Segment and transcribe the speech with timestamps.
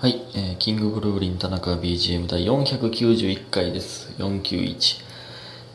[0.00, 4.10] はい、えーキングブルーリン田中 BGM 第491回です。
[4.16, 5.04] 491。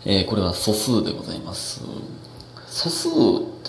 [0.08, 1.84] えーこれは素数でございます。
[2.66, 3.12] 素数っ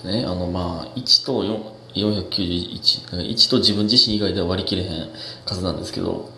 [0.02, 1.60] てね、あの、まあ、1と4
[1.94, 3.18] 491。
[3.34, 5.10] 1と自分自身以外では割り切れへん
[5.44, 6.30] 数なんですけど、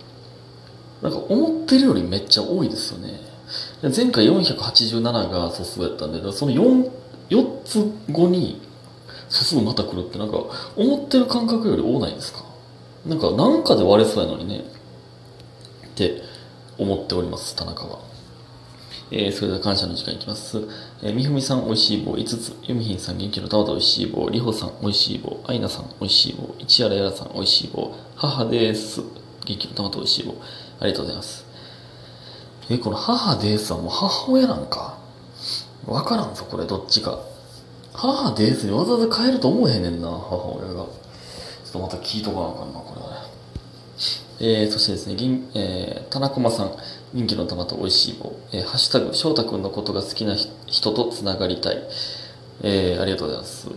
[1.01, 3.21] なんか思ってるよりめっちゃ多いですよね。
[3.97, 6.91] 前回487が素数やったんで、だからその 4,
[7.31, 8.61] 4つ後に
[9.29, 10.39] 素数また来るってなんか
[10.75, 12.48] 思ってる感覚より多ないですか？
[13.09, 14.65] なんかなんかで割れそうやのにね。
[15.87, 16.23] って
[16.77, 17.99] 思っております田中は、
[19.11, 20.59] えーそれでは感謝の時間いきます、
[21.03, 22.53] えーみふみさんおいしい棒5つ。
[22.63, 29.01] ゆみひんさん元気の玉とおいしい棒りほさんおいしい棒あいなさんおいしい棒市原やらさんおいしい棒母です。
[29.45, 30.35] 元気の玉とおいしい棒。
[30.81, 31.47] ありがとうございます。
[32.71, 34.99] えーこの母ですはもう母親なんか？
[35.87, 37.19] わからんぞこれどっちか。
[37.95, 40.87] 母ですにわざわざ変えると思えへんねんな母親が。
[41.71, 43.39] ちょっとまた聞いとかなあかんなこれはね
[44.41, 46.73] えー、そしてですね、銀えー、田中駒さん、
[47.13, 51.83] 人気の玉と美味しい棒、えー、ハッシュタグ、翔太くんのことが好きな人とつながりたい、
[52.63, 53.69] えー、ありがとうございます。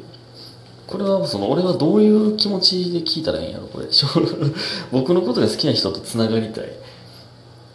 [0.85, 3.87] これは、その、俺はどういう気持ちで聞いたらいいんやろ、これ。
[4.91, 6.71] 僕のことが好きな人とつながりたい。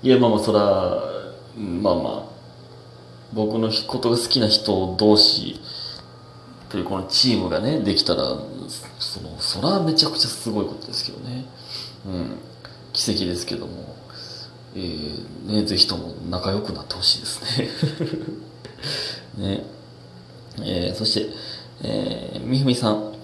[0.04, 0.60] いや、まあまあ、そら、
[1.56, 2.22] まあまあ、
[3.32, 5.58] 僕のことが好きな人同士
[6.68, 8.36] というこのチームがね、できたら、
[8.68, 11.44] その、そらめちゃくちゃすごいことですけどね。
[12.06, 12.38] うん。
[12.92, 13.96] 奇跡ですけども、
[14.74, 17.68] えー、ね、ぜひとも仲良くなってほしいですね。
[19.58, 19.64] ね。
[20.62, 21.30] えー、そして、
[21.82, 23.15] えー、みふみさん。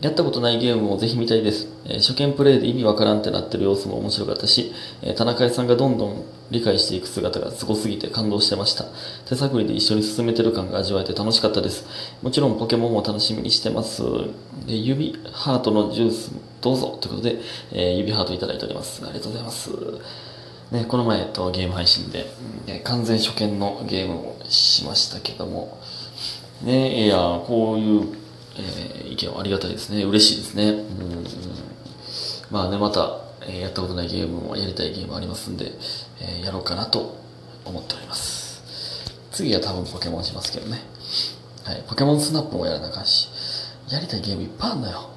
[0.00, 1.68] やったことないゲームをぜひ見たいです。
[1.84, 8.86] えー初見プレイで意味わからんってなってる様子も面白かったし、えー田中さんがどんどん理解していく姿がすごすぎて感動してました。
[9.26, 11.86] 手探りで一緒に進めてる感が味わえて楽しかったです。
[12.22, 14.02] もちろんポケモンも楽しみにしてます。
[14.66, 17.40] で指ハートのジュースどうぞということで、
[17.72, 19.02] えー指ハートいただいております。
[19.04, 19.70] ありがとうございます。
[20.70, 22.32] ね、この前、えっと、ゲーム配信で、
[22.68, 25.80] え完全初見のゲームをしましたけども、
[26.62, 28.19] ね、いや、こういう、
[28.56, 30.04] えー意見はありがたいですね。
[30.04, 30.70] 嬉しいですね。
[30.70, 31.24] うん
[32.50, 35.72] まあね、また、えーやったことないゲームもやりたいゲームありますんで、
[36.20, 37.16] えーやろうかなと
[37.64, 38.60] 思っております。
[39.32, 40.80] 次は多分ポケモンしますけどね。
[41.64, 43.28] はい、ポケモンスナップもやらなあかんし、
[43.90, 45.10] やりたいゲームいっぱいあんのよ。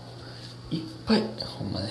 [0.72, 1.24] いっぱい、
[1.60, 1.90] ほんまね。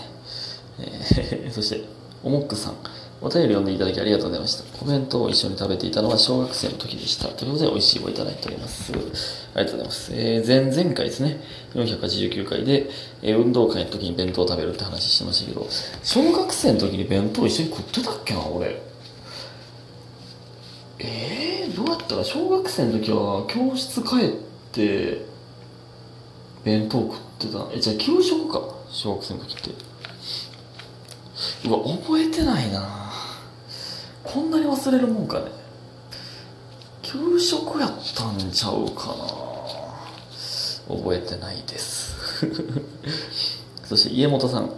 [0.80, 1.84] えー そして、
[2.22, 2.74] おもっくさん。
[3.22, 4.64] お便り読んでいただきありがとうございました。
[4.84, 7.28] お弁当を一緒に食べていたのは小学生の時でした。
[7.28, 8.92] ということで、美味しいをいただいております。
[9.54, 10.10] ありがとうございます。
[10.12, 11.40] えー前々回ですね、
[11.74, 12.90] 489回で、
[13.22, 15.66] えー運動会の時に弁当を食べるって話してましたけど、
[16.02, 18.82] 小学生の時に弁当一緒に食ってたっけな、俺。
[20.98, 24.28] えー、どうやったら小学生の時は教室帰っ
[24.72, 25.24] て
[26.64, 29.70] 弁当食ってたえじゃあ給食か小学生の時って
[31.68, 33.11] うわ覚えてないなぁ
[34.24, 35.46] こんなに忘れるもんかね
[37.02, 39.08] 給食やったんちゃうか
[40.88, 42.46] な覚えてないです
[43.84, 44.70] そして家元さん、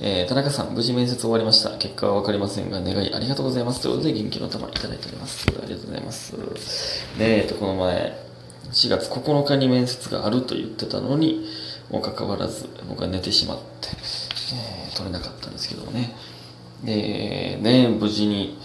[0.00, 1.70] えー田中さん、無事面接終わりました。
[1.78, 3.80] 結果は分かりませんが、願いありがとうございます。
[3.80, 5.46] ということで、元気の玉いただいております。
[5.48, 6.32] ありがとうございます。
[6.32, 6.38] ね
[7.18, 8.16] え、っと、この前、
[8.72, 11.46] 4月9日に面接があると言ってたのに、
[11.90, 13.88] もかかわらず、僕は寝てしまって、
[14.52, 16.14] えー取れなかったんですけどもね。
[16.84, 18.58] で、ね無事に、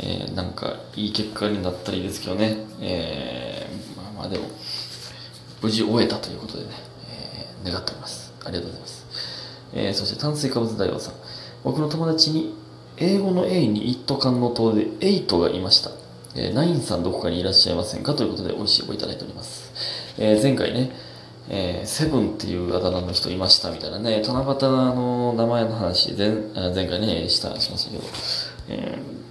[0.00, 2.56] えーなんか、いい結果になったらいいですけどね。
[2.80, 4.46] えーまあまあでも、
[5.60, 6.70] 無事終えたということでね、
[7.64, 8.32] えー願っております。
[8.44, 9.06] ありがとうございます。
[9.74, 11.14] えーそして炭水化物大王さん。
[11.64, 12.54] 僕の友達に、
[12.96, 15.90] 英語の A に一斗缶の塔で8がいました。
[16.34, 20.14] えナインさんどこかにいらっしゃいませんかということで美味しいをいただいております。
[20.18, 20.90] えー前回ね、
[21.48, 26.30] えーセブンっていうあだ名の人いましたみたいなね、七夕の名前の話前、
[26.74, 28.04] 前回ね、した、しましたけど、
[28.68, 29.21] えー、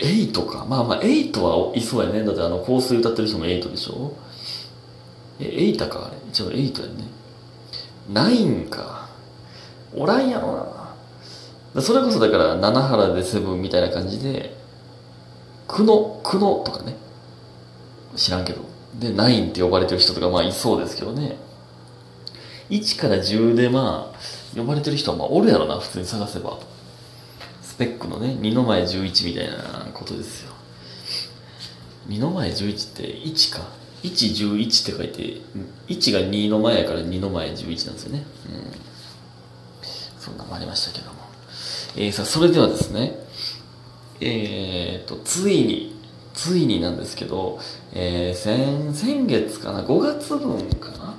[0.00, 0.66] エイトか。
[0.68, 2.24] まあまあ、エイトはいそうやね。
[2.24, 4.12] だってあの、香水歌ってる人もエイトでしょ？
[5.40, 6.16] え、エイタか、あれ。
[6.28, 6.94] 一応エイトやね。
[8.12, 9.08] ナインか。
[9.94, 10.94] おらんやろ
[11.74, 11.82] な。
[11.82, 14.56] それこそだから、七原でセブンみたいな感じで、
[15.68, 16.96] クノ、クノとかね。
[18.14, 18.62] 知らんけど。
[18.98, 21.36] で、ナインって呼ばれてる人とかまあいそうですけどね。
[22.70, 26.58] 1から10でまあ、呼ばれてる人はまあおるやろな、普通に探せば。
[27.76, 30.52] スペックのね、2の前11みたいなことですよ。
[32.08, 33.68] 2の前11って1か。
[34.02, 35.42] 111って書いて、
[35.88, 38.24] 1が2の前やから2の前11なんですよね。
[38.48, 39.82] うん。
[40.18, 41.18] そんなもありましたけども。
[41.96, 43.18] えー、さあ、それではですね、
[44.22, 46.00] えーと、ついに、
[46.32, 47.58] ついになんですけど、
[47.92, 51.14] えー、先、先月かな、5月分かな、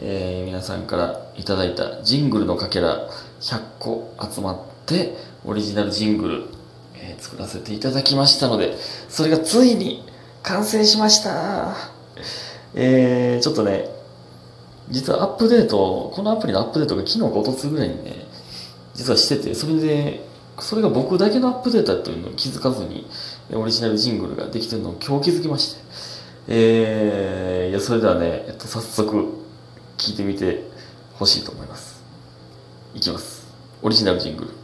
[0.00, 3.08] えー皆さんからいただいたジングルのかけら、
[3.40, 6.44] 100個集まってオリジナルジングル、
[6.94, 8.76] えー作らせていただきましたので
[9.08, 10.04] それがついに
[10.42, 11.74] 完成しました。
[12.74, 13.88] えー、ちょっとね
[14.90, 18.26] 実はアップデートこのアプリのアップデートが昨日か一昨日ぐらいにね
[18.94, 20.26] 実はしててそれで
[20.60, 23.06] それが僕だけのアップデートだというのを気づかずに
[23.52, 25.88] オリジナルジングルができてるのを今日気づきまして。
[26.50, 29.34] えー、いやそれではね、えっと、早速
[29.98, 30.64] 聞いてみて
[31.14, 32.02] ほしいと思います。
[32.94, 33.46] いきます。
[33.82, 34.57] オリジナルジングル。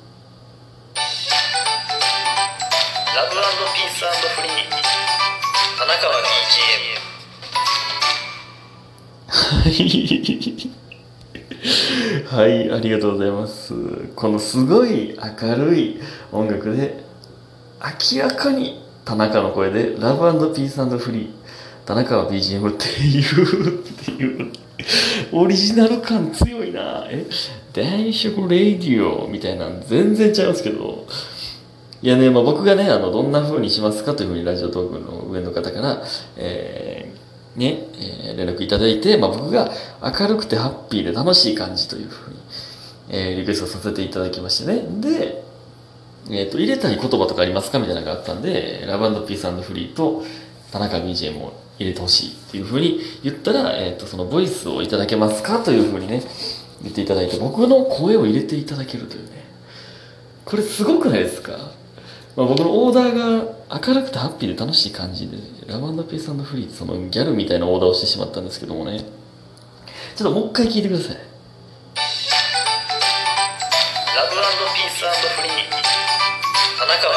[9.65, 9.71] は
[12.47, 13.73] い、ありがとうございます。
[14.15, 15.99] このすごい明るい
[16.33, 17.03] 音楽で、
[18.13, 21.31] 明らかに田中の声で、ラブピースフリー、
[21.87, 24.53] 田中は BGM っていう、っていう、
[25.33, 27.07] オリジナル感強いな。
[27.09, 27.27] え、
[27.73, 31.07] 電色レイディオみたいなん全然ちゃいますけど、
[32.03, 36.03] いやね、まあ、僕がね、あの、どんな風にしますかというふうにラジオトークの上の方から、
[36.37, 37.04] えー、
[37.57, 39.71] ね、えー連絡いただいて、まあ、僕が
[40.03, 42.37] 明るくてハッピーで楽しい感じというふうに、
[43.11, 44.83] えーリクエストさせていただきましてね。
[45.01, 45.45] で、
[46.31, 50.25] えっ、と、入れたい言葉とかありますかみたいなのがあったんで、ラブピースフリーと
[50.73, 56.23] 田中 BGM を入れてほしいっていうふうに言ったら、えっ、と、そのボイスをいただけますかというふうにね、
[56.83, 59.45] 言っていただいて、僕の声を入れていただけるというね。
[60.45, 61.53] これすごくないですか？
[62.37, 69.03] まあ、僕のオーダーが明るくてハッピーで楽しい感じで、ラブピースフリーそのギャルみたいなオーダーをしてしまったんですけどもね。
[70.17, 71.17] ちょっともう一回聞いてください。
[71.17, 71.29] ラブ
[74.75, 75.53] ピースフリー
[76.79, 77.15] 田中は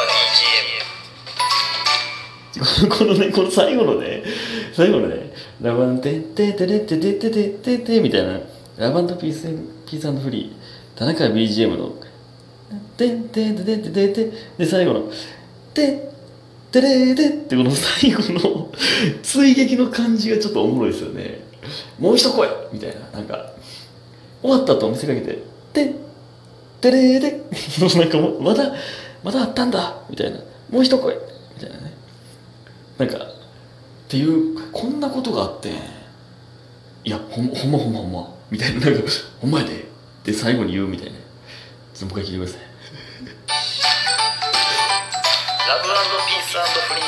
[2.56, 4.22] BGM このね、この最後のね、
[4.72, 8.40] 最後のね、ラバンテテテテテテテテテテみたいな、
[8.78, 9.42] ラバンドピース、
[9.88, 11.92] ピースフリー、田中 BGM の、
[12.96, 15.12] テンテンテテテテテで、最後の、
[15.74, 16.08] テ
[16.70, 18.70] テレテってこの最後の
[19.22, 21.40] 追撃の感じがちょっとおもろいですよね。
[21.98, 23.52] もう一声みたいな、なんか、
[24.42, 25.42] 終わったと見せかけて、
[25.72, 25.94] テ
[26.80, 27.42] テレテ
[27.96, 28.72] なんか、まだ、
[29.24, 30.38] まだあったんだみたいな、
[30.70, 31.92] もう一声みたいなね。
[32.98, 33.20] なんか、っ
[34.08, 35.70] ていう、こんなことがあって、
[37.04, 39.00] いや、ほんほんまほんまほんま、みたいな、なんか、
[39.40, 39.86] ほんまやで、
[40.24, 41.18] で最後に言うみたいな。
[41.94, 42.77] ちょっともう一回聞いてください。
[45.68, 45.92] ラブピー
[46.48, 47.04] スフリー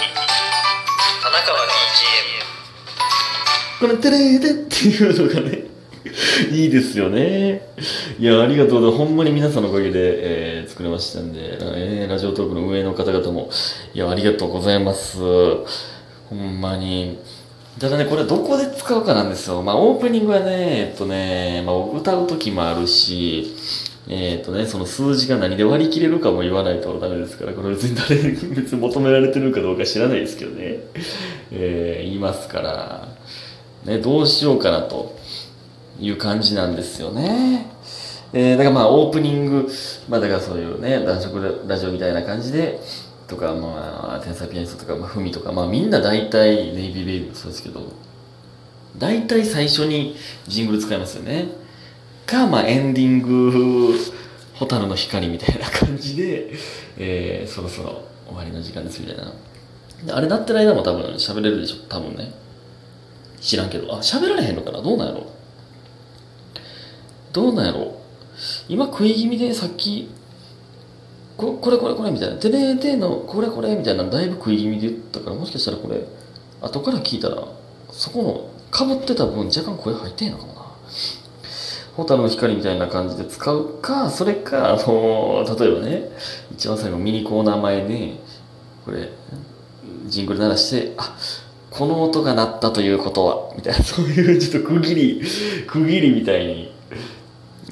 [1.23, 1.67] 田中は
[3.81, 5.65] BGM このテレーテっていうのがね、
[6.51, 7.63] いいですよね。
[8.19, 8.99] いや、ありがとうございます。
[8.99, 13.49] ほんまに皆さんのおかげで、えー作れましたんで、えーラジオトークの上の方々も、
[13.95, 15.17] いや、ありがとうございます。
[16.29, 17.19] ほんまに。
[17.79, 19.63] ただね、これどこで使うかなんですよ。
[19.63, 23.57] まあ、オープニングはね、えっとね、まあ、歌う時もあるし、
[24.09, 30.79] えっとね、その数字が何で割り切れるかも言わないとダメですから、これ別に誰に別に求められてるかどうか知らないですけどね。
[31.53, 33.09] えー言いますから、
[33.85, 35.17] ね、どうしようかなと
[35.99, 37.67] いう感じなんですよね。
[38.33, 39.69] えーだからまあオープニング、
[40.09, 42.81] まあだからそういうね、男色ラジオみたいな感じで、
[43.29, 47.93] とかまあ、天才ピアニストとか、まあ、ふみとか、まあみんな大体、ネイビーベイビーもそうですけど、
[48.99, 50.17] 大体最初に
[50.49, 51.49] ジングル使いますよね。
[52.31, 53.95] か、まあエンディング、
[54.55, 56.53] ホタルの光みたいな感じで、
[56.97, 59.33] えーそろそろ終わりの時間ですみたいな。
[60.07, 62.33] であれなってる間も多分喋れるでしょ、多分ね。
[63.41, 63.93] 知らんけど。
[63.95, 64.81] あ、喋られへんのかな？
[64.81, 65.27] どうなんやろ
[67.33, 68.01] どうなんやろ
[68.69, 70.11] 今食い気味でさっき、
[71.37, 72.37] ここれこれこれみたいな。
[72.37, 76.05] てねてのこれこれみたいなだいぶ食い気味で言ったから、もしかしたらこれ、
[76.61, 77.49] 後から聞いたら、
[77.91, 80.61] そこの被ってた分若干声入ってんのかもな。
[82.01, 86.09] ホタルの光みたいな感じで使うか、それか、あの例えばね、
[86.51, 88.19] 一番最後ミニコーナー前に、
[88.87, 89.11] これ、
[90.07, 91.15] ジングル鳴らして、あ、
[91.71, 95.23] この音が鳴ったということは、みたいな、そういうちょっと区切り、
[95.67, 96.73] 区切りみたいに、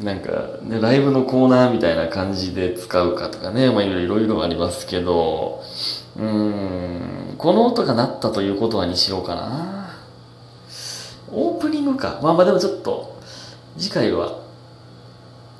[0.02, 5.62] なんか、ね、ライブのコーナーみたいな感じで使うかとかね、まあいろいろいろありますけど、
[6.18, 9.96] うん、この音が鳴ったということはにしようかな。
[11.32, 12.20] オープニングか。
[12.22, 13.17] まあまあでもちょっと、
[13.78, 14.42] 次回は、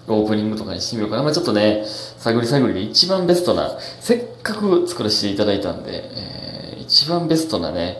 [0.08, 1.22] オープニングとかにしてみようかな。
[1.22, 1.84] まあちょっとね、
[2.18, 6.38] 探り探りで一番ベストな、せっかく作らせていただいたんで、えー
[6.88, 7.98] 一番ベストなね、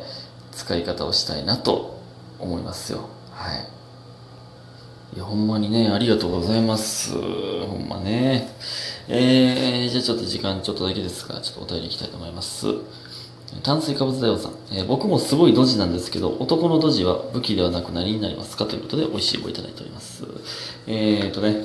[0.50, 2.00] 使い方をしたいなと
[2.38, 3.10] 思いますよ。
[3.32, 3.68] はい。
[5.14, 7.12] いや、ほんまにね、ありがとうございます。
[7.12, 8.48] ほんまね。
[9.08, 12.66] えー、じゃあちょっと時間ちょっとだけですが、ちょっとお便りいきたいと思います。
[13.62, 20.25] 炭水化物大王さん、えー僕もすごいドジなんですけど、男のドジは武器ではなく何になりますかということで、美味しい棒いただいております。
[20.87, 21.64] えーとね、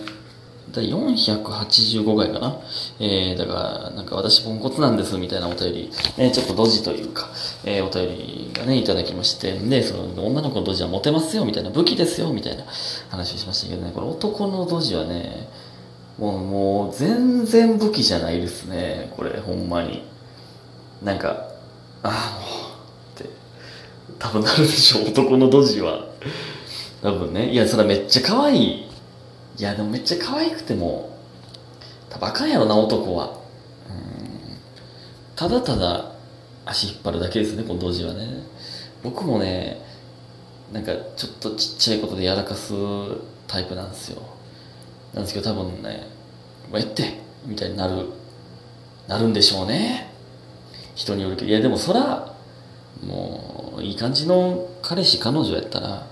[0.71, 2.57] 第485回かな？
[2.99, 7.29] えー、だから、なんか私ポンコツなんですみたいなお便り、えー、ちょっとドジというか、
[7.65, 12.63] えー、お便りがね、いただきまして、で、その、女の子のドジはモテますよみたいな、武器ですよみたいな
[13.09, 15.47] 話をしましたけどね、これ男のドジはね、
[16.17, 20.01] もう、もう、全然武器じゃないですね、これ、ほんまに。
[21.03, 21.52] なんか、
[22.03, 23.29] ああ、もう、って、
[24.19, 26.05] 多分なるでしょう、 男のドジは。
[27.01, 27.51] 多分ね。
[27.51, 28.85] いや、それめっちゃ可愛い。
[29.57, 31.17] いや、でもめっちゃ可愛くても、
[32.09, 33.39] 多分あかんやろな、男は。
[33.89, 34.57] うん
[35.35, 36.11] ただただ
[36.65, 38.27] 足引っ張るだけですね、このドジはね。
[39.03, 39.81] 僕もね、
[40.71, 42.73] なんかちょっとちっちゃいことでやらかす
[43.47, 44.21] タイプなんですよ。
[45.13, 46.07] なんですけど多分ね、
[46.71, 48.07] もうええってみたいになる、
[49.07, 50.12] なるんでしょうね。
[50.95, 51.47] 人によるけど。
[51.49, 52.33] いや、でもそら、
[53.05, 56.07] もう、いい感じの彼氏、彼女やったら、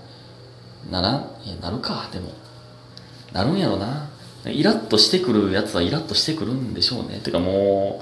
[0.90, 2.30] ならん、いや、なるか、でも。
[3.32, 4.08] なるんやろな。
[4.46, 7.20] イラッとしてくるやつはイラッとしてくるんでしょうね。
[7.20, 8.00] てかも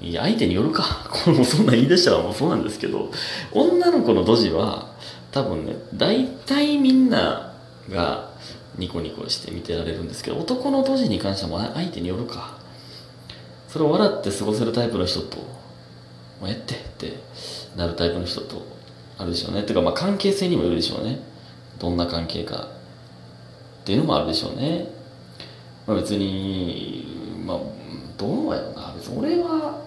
[0.00, 1.06] う、いや、相手によるか。
[1.10, 3.10] これもそんなん言い出したらもうそうなんですけど、
[3.52, 4.92] 女の子のドジは、
[5.32, 7.52] 多分ね、大体みんな
[7.90, 8.30] が
[8.78, 12.61] ニコニコして見てられるんですけど、男のドジに関してはも相手によるか。
[13.72, 15.46] それを笑って過ごせるタイプの人と、も
[16.42, 17.14] うえってって
[17.74, 18.66] なるタイプの人と
[19.16, 19.62] あるでしょうね。
[19.62, 21.20] てかまあ関係性にもよるでしょうね。
[21.78, 22.68] どんな関係か
[23.80, 24.88] っていうのもあるでしょうね。
[25.86, 27.06] まあ別に、
[27.46, 27.60] まあ、
[28.18, 28.92] どうやろな。
[28.94, 29.82] 別に俺は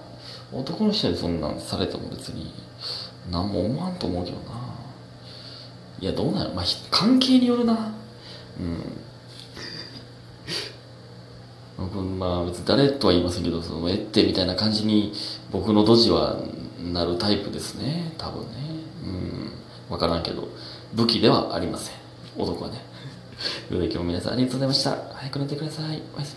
[0.52, 2.52] 男の人にそんなんされても別に
[3.30, 4.46] 何も思わんと思うけどな。
[6.00, 7.94] いや、どうなのまあ関係によるな。
[8.60, 9.05] うん。
[11.78, 15.14] 僕まあ別に誰とは言いませんけど、そのえってみたいな感じに
[15.52, 16.38] 僕のドジは
[16.82, 18.14] なるタイプですね。
[18.18, 18.48] 多分ね。
[19.06, 19.52] うん。
[19.90, 20.48] わからんけど、
[20.94, 21.96] 武器ではありません。
[22.38, 22.82] 男はね。
[23.68, 25.14] ということで今日も皆さんありがとうございました。
[25.16, 26.02] 早く寝てください。
[26.16, 26.34] おやすみ